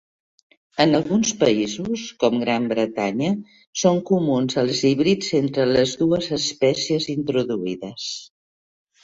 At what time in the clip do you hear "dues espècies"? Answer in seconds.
6.01-7.09